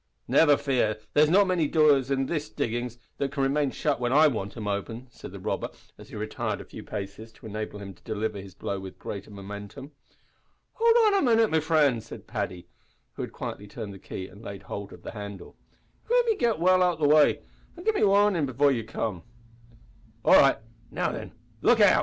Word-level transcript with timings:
"Never 0.27 0.57
fear. 0.57 0.97
There's 1.13 1.29
not 1.29 1.45
many 1.45 1.67
doors 1.67 2.09
in 2.09 2.25
these 2.25 2.49
diggin's 2.49 2.97
that 3.19 3.31
can 3.31 3.43
remain 3.43 3.69
shut 3.69 3.99
when 3.99 4.11
I 4.11 4.25
want 4.25 4.57
'em 4.57 4.67
open," 4.67 5.05
said 5.11 5.31
the 5.31 5.39
robber, 5.39 5.69
as 5.95 6.09
he 6.09 6.15
retired 6.15 6.59
a 6.59 6.65
few 6.65 6.81
paces 6.83 7.31
to 7.33 7.45
enable 7.45 7.77
him 7.79 7.93
to 7.93 8.01
deliver 8.01 8.39
his 8.41 8.55
blow 8.55 8.79
with 8.79 8.97
greater 8.97 9.29
momentum. 9.29 9.91
"Howld 10.73 10.95
on 11.05 11.13
a 11.13 11.21
minit, 11.21 11.51
me 11.51 11.59
frind," 11.59 12.01
said 12.01 12.25
Paddy, 12.25 12.65
who 13.13 13.21
had 13.21 13.31
quietly 13.31 13.67
turned 13.67 13.93
the 13.93 13.99
key 13.99 14.27
and 14.27 14.41
laid 14.41 14.63
hold 14.63 14.91
of 14.91 15.03
the 15.03 15.11
handle; 15.11 15.55
"let 16.09 16.25
me 16.25 16.35
git 16.35 16.57
well 16.57 16.81
out 16.81 16.99
o' 16.99 17.03
the 17.07 17.13
way, 17.15 17.43
and 17.77 17.85
give 17.85 17.93
me 17.93 18.01
warnin' 18.03 18.47
before 18.47 18.71
you 18.71 18.83
come." 18.83 19.21
"All 20.25 20.33
right. 20.33 20.57
Now 20.89 21.11
then, 21.11 21.31
look 21.61 21.79
out!" 21.79 21.99